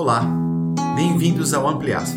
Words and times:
Olá, 0.00 0.22
bem-vindos 0.94 1.52
ao 1.52 1.66
Ampliasf, 1.66 2.16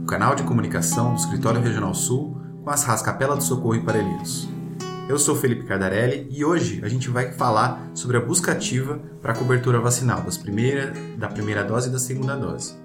o 0.00 0.06
canal 0.06 0.36
de 0.36 0.44
comunicação 0.44 1.12
do 1.12 1.18
Escritório 1.18 1.60
Regional 1.60 1.92
Sul 1.92 2.40
com 2.62 2.70
as 2.70 2.84
RAS 2.84 3.02
Capela 3.02 3.34
do 3.34 3.42
Socorro 3.42 3.74
e 3.74 3.82
Parelheiros. 3.82 4.48
Eu 5.08 5.18
sou 5.18 5.34
Felipe 5.34 5.64
Cardarelli 5.64 6.28
e 6.30 6.44
hoje 6.44 6.80
a 6.84 6.88
gente 6.88 7.10
vai 7.10 7.32
falar 7.32 7.90
sobre 7.94 8.16
a 8.16 8.20
busca 8.20 8.52
ativa 8.52 9.00
para 9.20 9.32
a 9.32 9.36
cobertura 9.36 9.80
vacinal 9.80 10.20
das 10.20 10.38
primeira, 10.38 10.92
da 11.18 11.26
primeira 11.26 11.64
dose 11.64 11.88
e 11.88 11.92
da 11.92 11.98
segunda 11.98 12.36
dose. 12.36 12.76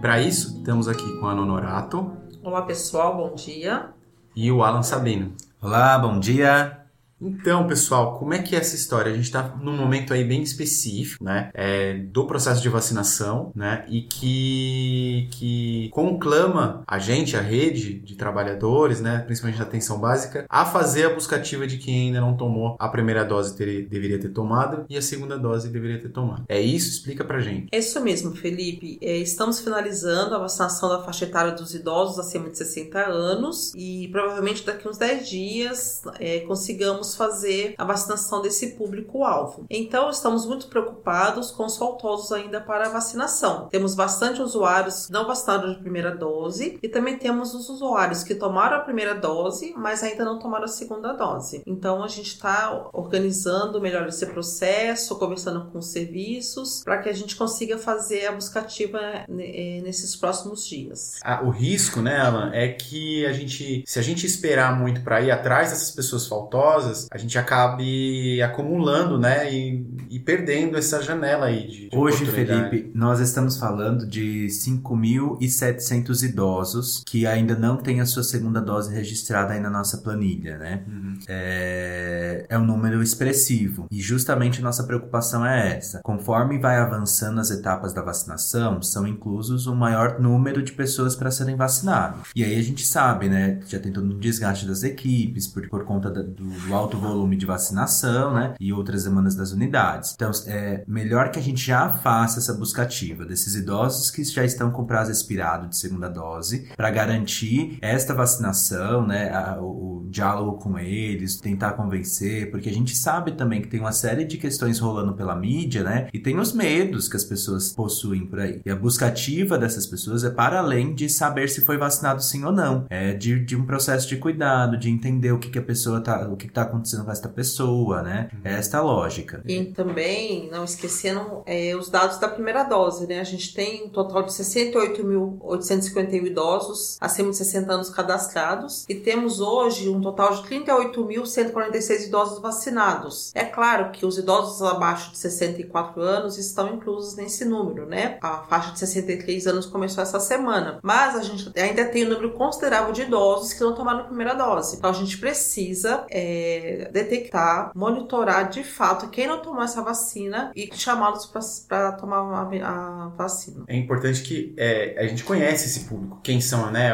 Para 0.00 0.18
isso, 0.18 0.56
estamos 0.56 0.88
aqui 0.88 1.20
com 1.20 1.26
a 1.26 1.34
Nonorato. 1.34 2.10
Olá 2.42 2.62
pessoal, 2.62 3.14
bom 3.18 3.34
dia. 3.34 3.90
E 4.34 4.50
o 4.50 4.64
Alan 4.64 4.82
Sabino. 4.82 5.34
Olá, 5.60 5.98
bom 5.98 6.18
dia. 6.18 6.79
Então, 7.20 7.66
pessoal, 7.66 8.18
como 8.18 8.32
é 8.32 8.42
que 8.42 8.56
é 8.56 8.58
essa 8.58 8.74
história? 8.74 9.12
A 9.12 9.14
gente 9.14 9.26
está 9.26 9.56
num 9.60 9.76
momento 9.76 10.14
aí 10.14 10.24
bem 10.24 10.42
específico, 10.42 11.22
né, 11.22 11.50
é, 11.52 11.94
do 11.94 12.26
processo 12.26 12.62
de 12.62 12.68
vacinação, 12.68 13.52
né, 13.54 13.84
e 13.88 14.02
que, 14.02 15.28
que 15.32 15.90
conclama 15.92 16.82
a 16.86 16.98
gente, 16.98 17.36
a 17.36 17.40
rede 17.40 17.98
de 17.98 18.14
trabalhadores, 18.14 19.00
né, 19.00 19.18
principalmente 19.18 19.58
da 19.58 19.64
atenção 19.64 19.98
básica, 19.98 20.46
a 20.48 20.64
fazer 20.64 21.04
a 21.04 21.14
buscativa 21.14 21.66
de 21.66 21.76
quem 21.76 22.06
ainda 22.06 22.20
não 22.20 22.36
tomou 22.36 22.76
a 22.78 22.88
primeira 22.88 23.24
dose 23.24 23.56
ter, 23.56 23.86
deveria 23.86 24.18
ter 24.18 24.30
tomado 24.30 24.86
e 24.88 24.96
a 24.96 25.02
segunda 25.02 25.38
dose 25.38 25.68
deveria 25.68 26.00
ter 26.00 26.08
tomado. 26.08 26.44
É 26.48 26.60
isso? 26.60 26.88
Explica 26.90 27.24
pra 27.24 27.40
gente. 27.40 27.68
É 27.70 27.78
isso 27.78 28.00
mesmo, 28.00 28.34
Felipe. 28.34 28.98
É, 29.02 29.16
estamos 29.18 29.60
finalizando 29.60 30.34
a 30.34 30.38
vacinação 30.38 30.88
da 30.88 31.02
faixa 31.02 31.24
etária 31.26 31.52
dos 31.52 31.74
idosos 31.74 32.18
acima 32.18 32.48
de 32.48 32.56
60 32.56 32.98
anos 32.98 33.72
e 33.76 34.08
provavelmente 34.08 34.64
daqui 34.64 34.88
uns 34.88 34.96
10 34.96 35.28
dias 35.28 36.02
é, 36.18 36.40
consigamos 36.40 37.09
fazer 37.14 37.74
a 37.78 37.84
vacinação 37.84 38.42
desse 38.42 38.72
público-alvo. 38.72 39.64
Então, 39.68 40.10
estamos 40.10 40.46
muito 40.46 40.68
preocupados 40.68 41.50
com 41.50 41.66
os 41.66 41.76
faltosos 41.76 42.32
ainda 42.32 42.60
para 42.60 42.86
a 42.86 42.90
vacinação. 42.90 43.68
Temos 43.68 43.94
bastante 43.94 44.42
usuários 44.42 45.08
não 45.08 45.26
vacinados 45.26 45.74
de 45.74 45.80
primeira 45.80 46.14
dose 46.14 46.78
e 46.82 46.88
também 46.88 47.18
temos 47.18 47.54
os 47.54 47.68
usuários 47.68 48.22
que 48.22 48.34
tomaram 48.34 48.76
a 48.76 48.80
primeira 48.80 49.14
dose, 49.14 49.74
mas 49.76 50.02
ainda 50.02 50.24
não 50.24 50.38
tomaram 50.38 50.64
a 50.64 50.68
segunda 50.68 51.12
dose. 51.12 51.62
Então, 51.66 52.02
a 52.02 52.08
gente 52.08 52.28
está 52.28 52.88
organizando 52.92 53.80
melhor 53.80 54.06
esse 54.08 54.26
processo, 54.26 55.16
conversando 55.16 55.70
com 55.70 55.78
os 55.78 55.86
serviços, 55.86 56.82
para 56.84 56.98
que 56.98 57.08
a 57.08 57.12
gente 57.12 57.36
consiga 57.36 57.78
fazer 57.78 58.26
a 58.26 58.32
buscativa 58.32 59.00
né, 59.28 59.44
eh, 59.44 59.80
nesses 59.82 60.16
próximos 60.16 60.66
dias. 60.66 61.18
Ah, 61.22 61.42
o 61.44 61.50
risco, 61.50 62.00
né, 62.00 62.18
Alan, 62.18 62.50
é 62.52 62.68
que 62.68 63.26
a 63.26 63.32
gente, 63.32 63.84
se 63.86 63.98
a 63.98 64.02
gente 64.02 64.26
esperar 64.26 64.78
muito 64.78 65.02
para 65.02 65.20
ir 65.20 65.30
atrás 65.30 65.70
dessas 65.70 65.90
pessoas 65.90 66.26
faltosas, 66.26 66.99
a 67.10 67.18
gente 67.18 67.38
acabe 67.38 68.42
acumulando, 68.42 69.18
né, 69.18 69.52
e, 69.52 69.86
e 70.10 70.18
perdendo 70.18 70.76
essa 70.76 71.02
janela 71.02 71.46
aí 71.46 71.66
de, 71.66 71.88
de 71.88 71.96
Hoje, 71.96 72.26
Felipe, 72.26 72.90
nós 72.94 73.20
estamos 73.20 73.56
falando 73.56 74.06
de 74.06 74.46
5.700 74.46 76.22
idosos 76.22 77.02
que 77.06 77.26
ainda 77.26 77.54
não 77.54 77.76
têm 77.76 78.00
a 78.00 78.06
sua 78.06 78.22
segunda 78.22 78.60
dose 78.60 78.94
registrada 78.94 79.52
aí 79.52 79.60
na 79.60 79.70
nossa 79.70 79.98
planilha, 79.98 80.58
né? 80.58 80.84
Uhum. 80.86 81.18
É, 81.28 82.46
é 82.48 82.58
um 82.58 82.64
número 82.64 83.02
expressivo 83.02 83.86
e 83.90 84.00
justamente 84.00 84.62
nossa 84.62 84.84
preocupação 84.84 85.44
é 85.44 85.76
essa. 85.76 86.00
Conforme 86.02 86.58
vai 86.58 86.76
avançando 86.78 87.40
as 87.40 87.50
etapas 87.50 87.92
da 87.92 88.02
vacinação, 88.02 88.82
são 88.82 89.06
inclusos 89.06 89.66
um 89.66 89.74
maior 89.74 90.20
número 90.20 90.62
de 90.62 90.72
pessoas 90.72 91.14
para 91.14 91.30
serem 91.30 91.56
vacinadas. 91.56 92.20
E 92.34 92.44
aí 92.44 92.58
a 92.58 92.62
gente 92.62 92.86
sabe, 92.86 93.28
né, 93.28 93.60
já 93.66 93.78
tem 93.78 93.92
todo 93.92 94.06
um 94.06 94.18
desgaste 94.18 94.66
das 94.66 94.82
equipes 94.82 95.46
por, 95.46 95.68
por 95.68 95.84
conta 95.84 96.10
da, 96.10 96.22
do, 96.22 96.44
do 96.44 96.74
alto 96.74 96.89
volume 96.98 97.36
de 97.36 97.46
vacinação, 97.46 98.34
né? 98.34 98.54
E 98.58 98.72
outras 98.72 99.04
demandas 99.04 99.34
das 99.34 99.52
unidades. 99.52 100.12
Então, 100.14 100.30
é 100.46 100.84
melhor 100.86 101.30
que 101.30 101.38
a 101.38 101.42
gente 101.42 101.64
já 101.64 101.88
faça 101.88 102.38
essa 102.38 102.54
busca 102.54 102.82
ativa 102.82 103.24
desses 103.24 103.54
idosos 103.54 104.10
que 104.10 104.24
já 104.24 104.44
estão 104.44 104.70
com 104.70 104.84
prazo 104.84 105.10
expirado 105.10 105.68
de 105.68 105.76
segunda 105.76 106.08
dose, 106.08 106.68
para 106.76 106.90
garantir 106.90 107.78
esta 107.80 108.14
vacinação, 108.14 109.06
né? 109.06 109.30
A, 109.30 109.60
o, 109.60 110.04
o 110.04 110.08
diálogo 110.10 110.58
com 110.58 110.78
eles, 110.78 111.36
tentar 111.36 111.72
convencer, 111.72 112.50
porque 112.50 112.68
a 112.68 112.72
gente 112.72 112.96
sabe 112.96 113.32
também 113.32 113.62
que 113.62 113.68
tem 113.68 113.80
uma 113.80 113.92
série 113.92 114.24
de 114.24 114.36
questões 114.36 114.78
rolando 114.78 115.14
pela 115.14 115.36
mídia, 115.36 115.82
né? 115.82 116.08
E 116.12 116.18
tem 116.18 116.38
os 116.38 116.52
medos 116.52 117.08
que 117.08 117.16
as 117.16 117.24
pessoas 117.24 117.72
possuem 117.72 118.26
por 118.26 118.40
aí. 118.40 118.60
E 118.64 118.70
a 118.70 118.76
busca 118.76 119.06
ativa 119.06 119.58
dessas 119.58 119.86
pessoas 119.86 120.24
é 120.24 120.30
para 120.30 120.58
além 120.58 120.94
de 120.94 121.08
saber 121.08 121.48
se 121.48 121.64
foi 121.64 121.78
vacinado 121.78 122.22
sim 122.22 122.44
ou 122.44 122.52
não. 122.52 122.86
É 122.90 123.12
de, 123.12 123.44
de 123.44 123.56
um 123.56 123.64
processo 123.64 124.08
de 124.08 124.16
cuidado, 124.16 124.76
de 124.76 124.90
entender 124.90 125.32
o 125.32 125.38
que, 125.38 125.50
que 125.50 125.58
a 125.58 125.62
pessoa 125.62 126.00
tá, 126.00 126.28
o 126.28 126.36
que, 126.36 126.46
que 126.46 126.52
tá 126.52 126.64
acontecendo 126.70 127.04
com 127.04 127.10
esta 127.10 127.28
pessoa, 127.28 128.02
né? 128.02 128.30
Uhum. 128.32 128.40
É 128.44 128.54
esta 128.54 128.78
a 128.78 128.82
lógica. 128.82 129.42
E 129.46 129.64
também, 129.66 130.48
não 130.50 130.64
esquecendo 130.64 131.42
é, 131.46 131.74
os 131.76 131.88
dados 131.88 132.18
da 132.18 132.28
primeira 132.28 132.62
dose, 132.62 133.06
né? 133.06 133.20
A 133.20 133.24
gente 133.24 133.54
tem 133.54 133.84
um 133.84 133.88
total 133.88 134.22
de 134.22 134.32
68.851 134.32 136.26
idosos 136.26 136.96
acima 137.00 137.30
de 137.30 137.36
60 137.36 137.72
anos 137.72 137.90
cadastrados 137.90 138.84
e 138.88 138.94
temos 138.94 139.40
hoje 139.40 139.88
um 139.88 140.00
total 140.00 140.34
de 140.34 140.42
38.146 140.48 142.06
idosos 142.06 142.40
vacinados. 142.40 143.32
É 143.34 143.44
claro 143.44 143.90
que 143.90 144.06
os 144.06 144.18
idosos 144.18 144.62
abaixo 144.62 145.12
de 145.12 145.18
64 145.18 146.00
anos 146.00 146.38
estão 146.38 146.74
inclusos 146.74 147.16
nesse 147.16 147.44
número, 147.44 147.86
né? 147.86 148.18
A 148.20 148.44
faixa 148.44 148.72
de 148.72 148.78
63 148.78 149.46
anos 149.46 149.66
começou 149.66 150.02
essa 150.02 150.20
semana, 150.20 150.78
mas 150.82 151.16
a 151.16 151.22
gente 151.22 151.50
ainda 151.58 151.84
tem 151.86 152.06
um 152.06 152.10
número 152.10 152.32
considerável 152.32 152.92
de 152.92 153.02
idosos 153.02 153.52
que 153.52 153.60
não 153.62 153.74
tomaram 153.74 154.00
a 154.00 154.04
primeira 154.04 154.34
dose. 154.34 154.76
Então 154.76 154.90
a 154.90 154.94
gente 154.94 155.18
precisa 155.18 156.04
é, 156.10 156.59
detectar, 156.92 157.72
monitorar 157.74 158.48
de 158.48 158.62
fato 158.62 159.08
quem 159.08 159.26
não 159.26 159.40
tomou 159.40 159.62
essa 159.62 159.82
vacina 159.82 160.52
e 160.54 160.70
chamá-los 160.74 161.26
para 161.68 161.92
tomar 161.92 162.18
a, 162.18 163.04
a, 163.04 163.08
vacina. 163.16 163.64
É 163.68 163.76
importante 163.76 164.22
que 164.22 164.54
é, 164.56 164.96
a 164.98 165.06
gente 165.06 165.24
conhece 165.24 165.66
esse 165.66 165.88
público, 165.88 166.20
quem 166.22 166.40
são, 166.40 166.70
né? 166.70 166.92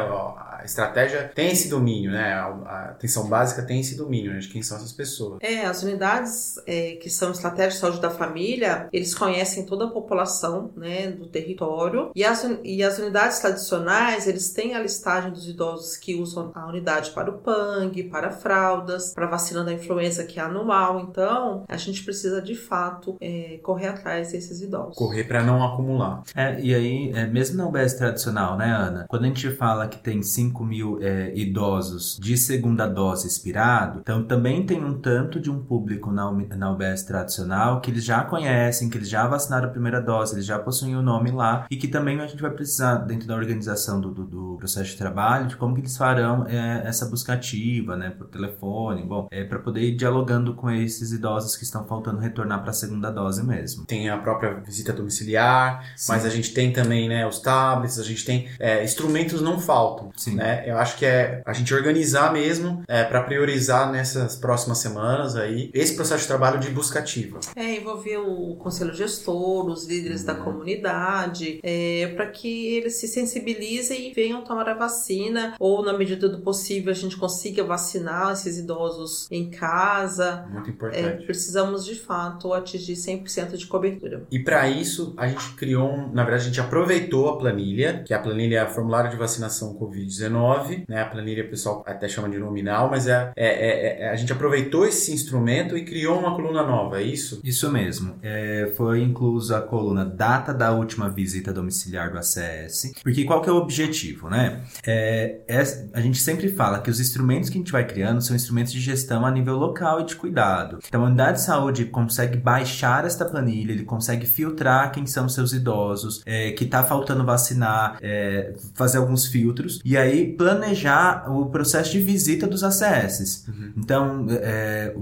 Estratégia 0.66 1.30
tem 1.34 1.50
esse 1.50 1.68
domínio, 1.68 2.10
né? 2.10 2.34
A 2.34 2.90
atenção 2.90 3.28
básica 3.28 3.62
tem 3.62 3.80
esse 3.80 3.96
domínio 3.96 4.32
né, 4.32 4.38
de 4.38 4.48
quem 4.48 4.62
são 4.62 4.76
essas 4.76 4.92
pessoas. 4.92 5.38
É, 5.40 5.64
as 5.64 5.82
unidades 5.82 6.56
é, 6.66 6.92
que 6.92 7.08
são 7.10 7.30
estratégias 7.30 7.74
de 7.74 7.80
saúde 7.80 8.00
da 8.00 8.10
família, 8.10 8.88
eles 8.92 9.14
conhecem 9.14 9.64
toda 9.64 9.86
a 9.86 9.90
população, 9.90 10.70
né, 10.76 11.10
do 11.10 11.26
território 11.26 12.10
e 12.14 12.24
as, 12.24 12.46
e 12.64 12.82
as 12.82 12.98
unidades 12.98 13.38
tradicionais, 13.38 14.26
eles 14.26 14.52
têm 14.52 14.74
a 14.74 14.80
listagem 14.80 15.30
dos 15.30 15.48
idosos 15.48 15.96
que 15.96 16.14
usam 16.14 16.50
a 16.54 16.66
unidade 16.68 17.10
para 17.10 17.30
o 17.30 17.38
PANG, 17.38 18.04
para 18.04 18.30
fraldas, 18.30 19.12
para 19.14 19.26
vacina 19.26 19.64
da 19.64 19.72
influenza 19.72 20.24
que 20.24 20.38
é 20.38 20.42
anual. 20.42 21.00
Então, 21.00 21.64
a 21.68 21.76
gente 21.76 22.04
precisa 22.04 22.40
de 22.42 22.54
fato 22.54 23.16
é, 23.20 23.58
correr 23.62 23.88
atrás 23.88 24.32
desses 24.32 24.60
idosos. 24.60 24.96
Correr 24.96 25.24
para 25.24 25.42
não 25.42 25.62
acumular. 25.64 26.22
É, 26.34 26.60
e 26.60 26.74
aí, 26.74 27.12
é, 27.14 27.26
mesmo 27.26 27.56
na 27.56 27.66
UBS 27.66 27.94
tradicional, 27.94 28.56
né, 28.56 28.66
Ana? 28.66 29.06
Quando 29.08 29.24
a 29.24 29.28
gente 29.28 29.50
fala 29.52 29.88
que 29.88 29.98
tem 29.98 30.22
5 30.56 30.64
mil 30.64 30.98
é, 31.02 31.32
idosos 31.34 32.18
de 32.20 32.36
segunda 32.36 32.86
dose 32.86 33.26
expirado, 33.26 34.00
então 34.00 34.24
também 34.24 34.64
tem 34.64 34.82
um 34.82 34.98
tanto 34.98 35.38
de 35.38 35.50
um 35.50 35.62
público 35.62 36.10
na, 36.10 36.30
na 36.32 36.70
UBS 36.72 37.02
tradicional 37.02 37.80
que 37.80 37.90
eles 37.90 38.04
já 38.04 38.24
conhecem, 38.24 38.88
que 38.88 38.96
eles 38.96 39.08
já 39.08 39.26
vacinaram 39.26 39.68
a 39.68 39.70
primeira 39.70 40.00
dose, 40.00 40.34
eles 40.34 40.46
já 40.46 40.58
possuem 40.58 40.96
o 40.96 41.02
nome 41.02 41.30
lá 41.30 41.66
e 41.70 41.76
que 41.76 41.88
também 41.88 42.20
a 42.20 42.26
gente 42.26 42.40
vai 42.40 42.50
precisar, 42.50 42.96
dentro 42.96 43.26
da 43.28 43.34
organização 43.34 44.00
do, 44.00 44.10
do, 44.10 44.24
do 44.24 44.56
processo 44.56 44.90
de 44.90 44.96
trabalho, 44.96 45.46
de 45.46 45.56
como 45.56 45.74
que 45.74 45.80
eles 45.80 45.96
farão 45.96 46.46
é, 46.46 46.82
essa 46.86 47.06
busca 47.06 47.34
ativa, 47.34 47.96
né, 47.96 48.10
por 48.10 48.28
telefone, 48.28 49.02
bom, 49.02 49.28
é, 49.30 49.44
para 49.44 49.58
poder 49.58 49.82
ir 49.82 49.96
dialogando 49.96 50.54
com 50.54 50.70
esses 50.70 51.12
idosos 51.12 51.56
que 51.56 51.64
estão 51.64 51.86
faltando 51.86 52.18
retornar 52.18 52.62
para 52.62 52.70
a 52.70 52.74
segunda 52.74 53.10
dose 53.10 53.44
mesmo. 53.44 53.84
Tem 53.84 54.08
a 54.08 54.16
própria 54.16 54.54
visita 54.54 54.92
domiciliar, 54.92 55.84
Sim. 55.96 56.12
mas 56.12 56.24
a 56.24 56.30
gente 56.30 56.52
tem 56.54 56.72
também 56.72 57.08
né, 57.08 57.26
os 57.26 57.40
tablets, 57.40 57.98
a 57.98 58.04
gente 58.04 58.24
tem 58.24 58.48
é, 58.58 58.84
instrumentos 58.84 59.40
não 59.40 59.58
faltam. 59.58 60.10
Sim. 60.16 60.36
Né? 60.36 60.45
Eu 60.66 60.78
acho 60.78 60.96
que 60.96 61.06
é 61.06 61.42
a 61.44 61.52
gente 61.52 61.72
organizar 61.74 62.32
mesmo 62.32 62.82
é, 62.88 63.04
para 63.04 63.22
priorizar 63.22 63.90
nessas 63.90 64.36
próximas 64.36 64.78
semanas 64.78 65.36
aí 65.36 65.70
esse 65.72 65.94
processo 65.94 66.22
de 66.22 66.28
trabalho 66.28 66.58
de 66.58 66.70
busca 66.70 66.98
ativa. 66.98 67.40
É, 67.54 67.76
envolver 67.76 68.18
o 68.18 68.56
conselho 68.56 68.94
gestor, 68.94 69.66
os 69.66 69.86
líderes 69.86 70.20
uhum. 70.20 70.26
da 70.26 70.34
comunidade, 70.34 71.60
é, 71.62 72.12
para 72.14 72.26
que 72.26 72.76
eles 72.76 72.96
se 72.96 73.08
sensibilizem 73.08 74.10
e 74.10 74.14
venham 74.14 74.42
tomar 74.42 74.68
a 74.68 74.74
vacina, 74.74 75.54
ou 75.58 75.84
na 75.84 75.96
medida 75.96 76.28
do 76.28 76.40
possível 76.40 76.90
a 76.90 76.94
gente 76.94 77.16
consiga 77.16 77.64
vacinar 77.64 78.32
esses 78.32 78.58
idosos 78.58 79.26
em 79.30 79.50
casa. 79.50 80.46
Muito 80.50 80.70
importante. 80.70 81.22
É, 81.22 81.26
precisamos 81.26 81.84
de 81.84 81.94
fato 81.94 82.52
atingir 82.52 82.94
100% 82.94 83.56
de 83.56 83.66
cobertura. 83.66 84.26
E 84.30 84.38
para 84.38 84.68
isso, 84.68 85.14
a 85.16 85.26
gente 85.26 85.54
criou, 85.54 85.90
um, 85.90 86.12
na 86.12 86.22
verdade, 86.22 86.44
a 86.44 86.46
gente 86.46 86.60
aproveitou 86.60 87.28
a 87.28 87.38
planilha, 87.38 88.02
que 88.04 88.12
é 88.12 88.16
a 88.16 88.20
planilha 88.20 88.66
Formulário 88.66 89.10
de 89.10 89.16
Vacinação 89.16 89.74
Covid-19, 89.78 90.25
2019, 90.28 90.84
né? 90.88 91.02
A 91.02 91.06
planilha 91.06 91.48
pessoal 91.48 91.82
até 91.86 92.08
chama 92.08 92.28
de 92.28 92.38
nominal, 92.38 92.90
mas 92.90 93.06
é, 93.06 93.32
é, 93.36 93.46
é, 93.46 94.02
é, 94.02 94.10
a 94.10 94.16
gente 94.16 94.32
aproveitou 94.32 94.86
esse 94.86 95.12
instrumento 95.12 95.76
e 95.76 95.84
criou 95.84 96.18
uma 96.18 96.34
coluna 96.34 96.62
nova, 96.62 97.00
é 97.00 97.04
isso? 97.04 97.40
Isso 97.42 97.70
mesmo. 97.70 98.16
É, 98.22 98.72
foi 98.76 99.02
incluso 99.02 99.54
a 99.54 99.60
coluna 99.60 100.04
data 100.04 100.52
da 100.52 100.72
última 100.72 101.08
visita 101.08 101.52
domiciliar 101.52 102.10
do 102.10 102.18
ACS, 102.18 102.92
porque 103.02 103.24
qual 103.24 103.40
que 103.40 103.48
é 103.48 103.52
o 103.52 103.56
objetivo, 103.56 104.28
né? 104.28 104.62
É, 104.86 105.40
é, 105.48 105.62
a 105.92 106.00
gente 106.00 106.18
sempre 106.18 106.48
fala 106.48 106.80
que 106.80 106.90
os 106.90 107.00
instrumentos 107.00 107.48
que 107.48 107.56
a 107.56 107.60
gente 107.60 107.72
vai 107.72 107.86
criando 107.86 108.20
são 108.20 108.34
instrumentos 108.34 108.72
de 108.72 108.80
gestão 108.80 109.24
a 109.24 109.30
nível 109.30 109.56
local 109.56 110.00
e 110.00 110.04
de 110.04 110.16
cuidado. 110.16 110.78
Então 110.86 111.02
a 111.02 111.06
unidade 111.06 111.38
de 111.38 111.44
saúde 111.44 111.86
consegue 111.86 112.36
baixar 112.36 113.04
esta 113.04 113.24
planilha, 113.24 113.72
ele 113.72 113.84
consegue 113.84 114.26
filtrar 114.26 114.92
quem 114.92 115.06
são 115.06 115.28
seus 115.28 115.52
idosos, 115.52 116.22
é, 116.26 116.52
que 116.52 116.64
está 116.64 116.82
faltando 116.82 117.24
vacinar, 117.24 117.98
é, 118.00 118.54
fazer 118.74 118.98
alguns 118.98 119.26
filtros 119.26 119.80
e 119.84 119.96
aí 119.96 120.15
planejar 120.24 121.30
o 121.30 121.46
processo 121.46 121.92
de 121.92 122.00
visita 122.00 122.46
dos 122.46 122.62
ACS. 122.62 123.46
Uhum. 123.48 123.72
Então, 123.76 124.26
é, 124.30 124.94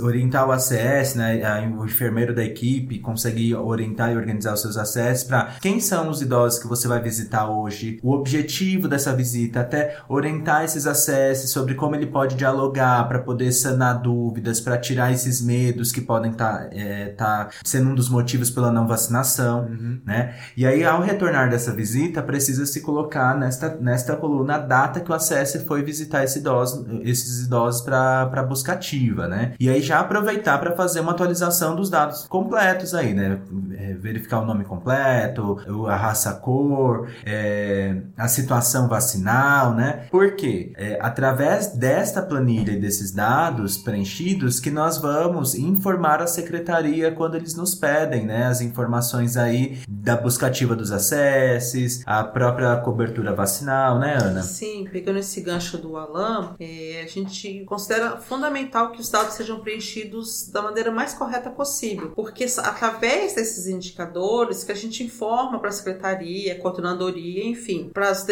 orientar 0.00 0.46
o 0.48 0.52
ACS, 0.52 1.14
né, 1.14 1.40
o 1.76 1.84
enfermeiro 1.84 2.34
da 2.34 2.44
equipe 2.44 2.98
consegue 2.98 3.54
orientar 3.54 4.12
e 4.12 4.16
organizar 4.16 4.54
os 4.54 4.62
seus 4.62 4.76
ACS 4.76 5.24
para 5.24 5.56
quem 5.60 5.80
são 5.80 6.08
os 6.08 6.20
idosos 6.20 6.58
que 6.60 6.66
você 6.66 6.86
vai 6.88 7.00
visitar 7.00 7.48
hoje, 7.48 7.98
o 8.02 8.12
objetivo 8.12 8.88
dessa 8.88 9.14
visita, 9.14 9.60
até 9.60 9.98
orientar 10.08 10.64
esses 10.64 10.86
ACS 10.86 11.50
sobre 11.50 11.74
como 11.74 11.94
ele 11.94 12.06
pode 12.06 12.36
dialogar 12.36 13.06
para 13.08 13.20
poder 13.20 13.52
sanar 13.52 14.00
dúvidas, 14.00 14.60
para 14.60 14.76
tirar 14.78 15.12
esses 15.12 15.40
medos 15.40 15.92
que 15.92 16.00
podem 16.00 16.32
estar 16.32 16.68
tá, 16.68 16.68
é, 16.72 17.08
tá 17.10 17.48
sendo 17.64 17.90
um 17.90 17.94
dos 17.94 18.08
motivos 18.08 18.50
pela 18.50 18.70
não 18.70 18.86
vacinação, 18.86 19.66
uhum. 19.66 20.00
né? 20.04 20.34
E 20.56 20.66
aí, 20.66 20.84
ao 20.84 21.00
retornar 21.00 21.50
dessa 21.50 21.72
visita, 21.72 22.22
precisa 22.22 22.66
se 22.66 22.80
colocar 22.80 23.36
nesta, 23.38 23.76
nesta 23.76 24.16
coluna 24.16 24.57
data 24.58 25.00
que 25.00 25.10
o 25.10 25.14
ACS 25.14 25.64
foi 25.66 25.82
visitar 25.82 26.24
esse 26.24 26.38
idoso, 26.38 26.86
esses 27.02 27.46
idosos 27.46 27.80
para 27.82 28.42
busca 28.42 28.72
ativa, 28.72 29.26
né? 29.26 29.54
E 29.58 29.68
aí 29.68 29.80
já 29.80 30.00
aproveitar 30.00 30.58
para 30.58 30.74
fazer 30.74 31.00
uma 31.00 31.12
atualização 31.12 31.74
dos 31.74 31.90
dados 31.90 32.26
completos 32.28 32.94
aí, 32.94 33.14
né? 33.14 33.38
É, 33.76 33.94
verificar 33.94 34.40
o 34.40 34.46
nome 34.46 34.64
completo, 34.64 35.58
a 35.86 35.96
raça, 35.96 36.30
a 36.30 36.34
cor, 36.34 37.08
é, 37.24 37.96
a 38.16 38.28
situação 38.28 38.88
vacinal, 38.88 39.74
né? 39.74 40.06
Porque 40.10 40.72
é, 40.76 40.98
através 41.00 41.68
desta 41.68 42.22
planilha 42.22 42.72
e 42.72 42.80
desses 42.80 43.12
dados 43.12 43.76
preenchidos 43.76 44.60
que 44.60 44.70
nós 44.70 44.98
vamos 44.98 45.54
informar 45.54 46.22
a 46.22 46.26
secretaria 46.26 47.12
quando 47.12 47.36
eles 47.36 47.54
nos 47.54 47.74
pedem, 47.74 48.26
né? 48.26 48.46
As 48.46 48.60
informações 48.60 49.36
aí 49.36 49.78
da 49.88 50.16
buscativa 50.16 50.74
dos 50.74 50.92
acessos, 50.92 52.02
a 52.06 52.24
própria 52.24 52.76
cobertura 52.76 53.34
vacinal, 53.34 53.98
né, 53.98 54.16
Ana? 54.20 54.42
Sim, 54.48 54.88
pegando 54.90 55.18
esse 55.18 55.40
gancho 55.40 55.78
do 55.78 55.96
Alan, 55.96 56.56
é, 56.58 57.02
a 57.04 57.06
gente 57.06 57.64
considera 57.64 58.16
fundamental 58.18 58.92
que 58.92 59.00
os 59.00 59.08
dados 59.08 59.34
sejam 59.34 59.60
preenchidos 59.60 60.48
da 60.48 60.62
maneira 60.62 60.90
mais 60.90 61.14
correta 61.14 61.50
possível, 61.50 62.12
porque 62.14 62.46
através 62.58 63.34
desses 63.34 63.66
indicadores 63.66 64.64
que 64.64 64.72
a 64.72 64.74
gente 64.74 65.04
informa 65.04 65.58
para 65.58 65.68
a 65.68 65.72
secretaria, 65.72 66.58
coordenadoria, 66.58 67.44
enfim, 67.44 67.90
para 67.92 68.08
as 68.08 68.24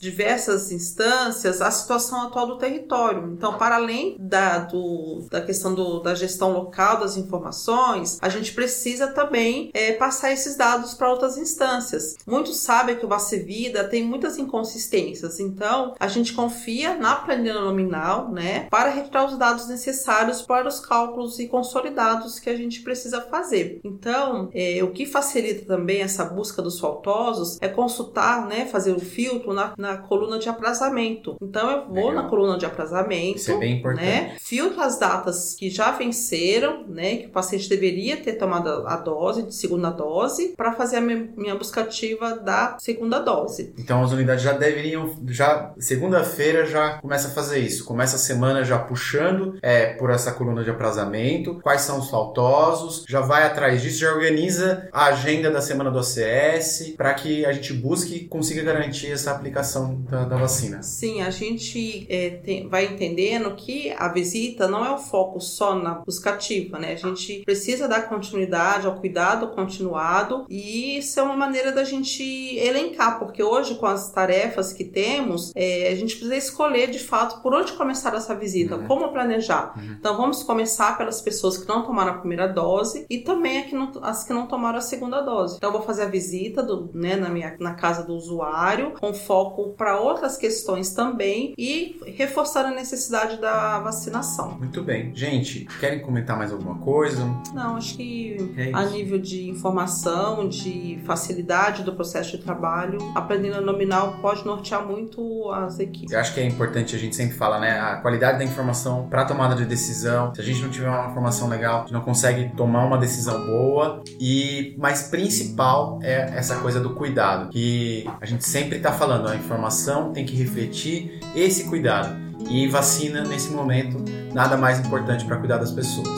diversas 0.00 0.72
instâncias 0.72 1.60
a 1.60 1.70
situação 1.70 2.22
atual 2.22 2.46
do 2.46 2.58
território. 2.58 3.32
Então, 3.32 3.56
para 3.56 3.76
além 3.76 4.16
da, 4.18 4.58
do, 4.58 5.26
da 5.30 5.40
questão 5.40 5.74
do, 5.74 6.00
da 6.00 6.14
gestão 6.14 6.52
local 6.52 7.00
das 7.00 7.16
informações, 7.16 8.18
a 8.20 8.28
gente 8.28 8.52
precisa 8.52 9.08
também 9.08 9.70
é, 9.74 9.92
passar 9.92 10.32
esses 10.32 10.56
dados 10.56 10.94
para 10.94 11.10
outras 11.10 11.36
instâncias. 11.36 12.16
Muitos 12.26 12.58
sabem 12.58 12.96
que 12.96 13.06
o 13.06 13.12
Vida 13.44 13.84
tem 13.84 14.04
muitas 14.04 14.38
inconsistências, 14.38 15.38
então 15.52 15.94
a 15.98 16.08
gente 16.08 16.32
confia 16.32 16.94
na 16.96 17.16
planilha 17.16 17.60
nominal, 17.60 18.30
né, 18.30 18.66
para 18.70 18.90
retirar 18.90 19.26
os 19.26 19.36
dados 19.36 19.68
necessários 19.68 20.42
para 20.42 20.68
os 20.68 20.80
cálculos 20.80 21.38
e 21.38 21.46
consolidados 21.48 22.38
que 22.38 22.50
a 22.50 22.56
gente 22.56 22.80
precisa 22.82 23.20
fazer. 23.22 23.80
Então, 23.84 24.48
é, 24.54 24.82
o 24.82 24.90
que 24.90 25.06
facilita 25.06 25.66
também 25.66 26.00
essa 26.00 26.24
busca 26.24 26.62
dos 26.62 26.80
faltosos 26.80 27.58
é 27.60 27.68
consultar, 27.68 28.46
né, 28.46 28.66
fazer 28.66 28.92
o 28.92 29.00
filtro 29.00 29.52
na, 29.52 29.74
na 29.76 29.96
coluna 29.98 30.38
de 30.38 30.48
aprazamento. 30.48 31.36
Então, 31.40 31.70
eu 31.70 31.86
vou 31.86 32.08
Legal. 32.08 32.22
na 32.22 32.28
coluna 32.28 32.58
de 32.58 32.66
aprazamento, 32.66 33.36
Isso 33.36 33.52
é 33.52 33.58
bem 33.58 33.78
importante. 33.78 34.04
né, 34.04 34.36
filtro 34.40 34.80
as 34.80 34.98
datas 34.98 35.54
que 35.54 35.68
já 35.70 35.90
venceram, 35.90 36.84
né, 36.88 37.16
que 37.16 37.26
o 37.26 37.30
paciente 37.30 37.68
deveria 37.68 38.16
ter 38.16 38.34
tomado 38.34 38.86
a 38.86 38.96
dose 38.96 39.42
de 39.42 39.54
segunda 39.54 39.90
dose 39.90 40.54
para 40.56 40.72
fazer 40.72 40.96
a 40.96 41.00
minha 41.00 41.54
buscativa 41.54 42.36
da 42.36 42.76
segunda 42.78 43.18
dose. 43.18 43.72
Então, 43.78 44.02
as 44.02 44.12
unidades 44.12 44.42
já 44.42 44.52
deveriam, 44.52 45.16
já 45.28 45.41
segunda-feira 45.78 46.66
já 46.66 46.98
começa 46.98 47.28
a 47.28 47.30
fazer 47.30 47.58
isso, 47.58 47.84
começa 47.84 48.16
a 48.16 48.18
semana 48.18 48.64
já 48.64 48.78
puxando 48.78 49.58
é, 49.62 49.94
por 49.94 50.10
essa 50.10 50.32
coluna 50.32 50.64
de 50.64 50.70
aprazamento, 50.70 51.60
quais 51.62 51.82
são 51.82 51.98
os 51.98 52.10
faltosos, 52.10 53.04
já 53.08 53.20
vai 53.20 53.44
atrás 53.44 53.82
disso, 53.82 54.00
já 54.00 54.12
organiza 54.12 54.88
a 54.92 55.06
agenda 55.06 55.50
da 55.50 55.60
semana 55.60 55.90
do 55.90 55.98
ACS 55.98 56.94
para 56.96 57.14
que 57.14 57.44
a 57.44 57.52
gente 57.52 57.72
busque 57.72 58.14
e 58.14 58.28
consiga 58.28 58.62
garantir 58.62 59.10
essa 59.10 59.30
aplicação 59.30 60.02
da, 60.08 60.24
da 60.24 60.36
vacina. 60.36 60.82
Sim, 60.82 61.22
a 61.22 61.30
gente 61.30 62.06
é, 62.08 62.30
tem, 62.30 62.68
vai 62.68 62.86
entendendo 62.86 63.54
que 63.54 63.92
a 63.96 64.08
visita 64.08 64.68
não 64.68 64.84
é 64.84 64.92
o 64.92 64.98
foco 64.98 65.40
só 65.40 65.74
na 65.74 65.94
buscativa, 65.94 66.78
né? 66.78 66.92
A 66.92 66.96
gente 66.96 67.42
precisa 67.44 67.88
dar 67.88 68.08
continuidade 68.08 68.86
ao 68.86 68.96
cuidado 68.96 69.48
continuado 69.48 70.46
e 70.48 70.98
isso 70.98 71.18
é 71.18 71.22
uma 71.22 71.36
maneira 71.36 71.72
da 71.72 71.84
gente 71.84 72.22
elencar, 72.58 73.18
porque 73.18 73.42
hoje 73.42 73.76
com 73.76 73.86
as 73.86 74.10
tarefas 74.12 74.72
que 74.72 74.84
temos, 74.84 75.31
é, 75.54 75.88
a 75.88 75.94
gente 75.94 76.16
precisa 76.16 76.36
escolher 76.36 76.90
de 76.90 76.98
fato 76.98 77.42
por 77.42 77.54
onde 77.54 77.72
começar 77.72 78.14
essa 78.14 78.34
visita, 78.34 78.76
uhum. 78.76 78.86
como 78.86 79.12
planejar. 79.12 79.72
Uhum. 79.76 79.96
Então 79.98 80.16
vamos 80.16 80.42
começar 80.42 80.96
pelas 80.96 81.20
pessoas 81.20 81.58
que 81.58 81.68
não 81.68 81.82
tomaram 81.82 82.12
a 82.12 82.18
primeira 82.18 82.46
dose 82.46 83.06
e 83.08 83.18
também 83.18 83.62
que 83.64 83.74
não, 83.74 83.90
as 84.02 84.24
que 84.24 84.32
não 84.32 84.46
tomaram 84.46 84.78
a 84.78 84.80
segunda 84.80 85.20
dose. 85.20 85.56
Então 85.56 85.70
eu 85.70 85.72
vou 85.72 85.82
fazer 85.82 86.02
a 86.02 86.06
visita 86.06 86.62
do, 86.62 86.90
né, 86.94 87.16
na, 87.16 87.28
minha, 87.28 87.56
na 87.58 87.74
casa 87.74 88.04
do 88.04 88.14
usuário, 88.14 88.92
com 89.00 89.12
foco 89.14 89.70
para 89.70 90.00
outras 90.00 90.36
questões 90.36 90.92
também 90.92 91.54
e 91.56 92.00
reforçar 92.06 92.64
a 92.66 92.70
necessidade 92.70 93.40
da 93.40 93.80
vacinação. 93.80 94.58
Muito 94.58 94.82
bem. 94.82 95.14
Gente, 95.14 95.66
querem 95.80 96.00
comentar 96.00 96.36
mais 96.36 96.52
alguma 96.52 96.76
coisa? 96.76 97.24
Não, 97.54 97.76
acho 97.76 97.96
que 97.96 98.36
é 98.56 98.70
a 98.72 98.84
nível 98.86 99.18
de 99.18 99.48
informação, 99.48 100.48
de 100.48 101.00
facilidade 101.04 101.82
do 101.82 101.94
processo 101.94 102.36
de 102.36 102.42
trabalho, 102.42 102.98
a 103.14 103.20
planilha 103.20 103.60
nominal 103.60 104.18
pode 104.20 104.44
nortear 104.44 104.86
muito 104.86 105.21
as 105.52 105.78
equipes. 105.78 106.12
Eu 106.12 106.20
acho 106.20 106.34
que 106.34 106.40
é 106.40 106.46
importante 106.46 106.94
a 106.94 106.98
gente 106.98 107.14
sempre 107.14 107.36
falar, 107.36 107.60
né? 107.60 107.78
A 107.78 107.96
qualidade 107.96 108.38
da 108.38 108.44
informação 108.44 109.06
para 109.08 109.24
tomada 109.24 109.54
de 109.54 109.64
decisão. 109.64 110.34
Se 110.34 110.40
a 110.40 110.44
gente 110.44 110.62
não 110.62 110.70
tiver 110.70 110.88
uma 110.88 111.10
informação 111.10 111.48
legal, 111.48 111.78
a 111.78 111.80
gente 111.82 111.92
não 111.92 112.00
consegue 112.00 112.50
tomar 112.56 112.84
uma 112.84 112.98
decisão 112.98 113.46
boa. 113.46 114.02
E 114.20 114.74
mais 114.78 115.04
principal 115.04 115.98
é 116.02 116.32
essa 116.36 116.56
coisa 116.56 116.80
do 116.80 116.90
cuidado, 116.94 117.50
que 117.50 118.08
a 118.20 118.26
gente 118.26 118.44
sempre 118.44 118.76
está 118.76 118.92
falando. 118.92 119.28
A 119.28 119.36
informação 119.36 120.12
tem 120.12 120.24
que 120.24 120.36
refletir 120.36 121.20
esse 121.34 121.64
cuidado. 121.64 122.20
E 122.50 122.66
vacina 122.68 123.22
nesse 123.22 123.50
momento 123.50 124.04
nada 124.32 124.56
mais 124.56 124.80
importante 124.80 125.24
para 125.24 125.36
cuidar 125.36 125.58
das 125.58 125.70
pessoas, 125.70 126.08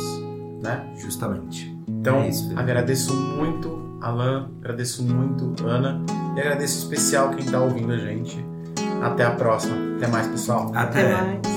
né? 0.63 0.83
Justamente. 0.97 1.75
Então, 1.87 2.21
é 2.21 2.29
isso, 2.29 2.53
agradeço 2.57 3.15
muito, 3.15 3.99
Alan, 4.01 4.51
agradeço 4.61 5.03
muito, 5.03 5.55
Ana, 5.67 6.03
e 6.37 6.41
agradeço 6.41 6.79
especial 6.79 7.31
quem 7.31 7.45
está 7.45 7.61
ouvindo 7.61 7.93
a 7.93 7.99
gente. 7.99 8.45
Até 9.05 9.25
a 9.25 9.31
próxima. 9.33 9.77
Até 9.97 10.07
mais, 10.09 10.27
pessoal. 10.29 10.73
Até, 10.75 11.01
Até 11.01 11.13
mais. 11.13 11.54